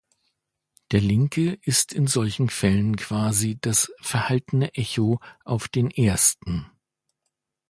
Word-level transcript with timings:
Der 0.89 0.99
linke 0.99 1.59
ist 1.61 1.93
in 1.93 2.07
solchen 2.07 2.49
Fällen 2.49 2.95
quasi 2.95 3.59
das 3.61 3.93
verhaltene 4.01 4.73
Echo 4.73 5.19
auf 5.45 5.67
den 5.67 5.91
ersten. 5.91 6.71